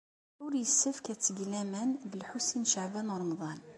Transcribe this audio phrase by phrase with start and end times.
[0.43, 3.59] Ur yessefk ad teg laman deg Lḥusin n Caɛban u Ṛemḍan.